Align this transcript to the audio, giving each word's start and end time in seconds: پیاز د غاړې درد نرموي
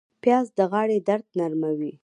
پیاز 0.23 0.45
د 0.57 0.59
غاړې 0.71 0.97
درد 1.07 1.27
نرموي 1.37 1.93